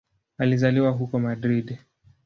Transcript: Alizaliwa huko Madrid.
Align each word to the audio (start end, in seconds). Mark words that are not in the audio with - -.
Alizaliwa 0.37 0.91
huko 0.91 1.19
Madrid. 1.19 1.77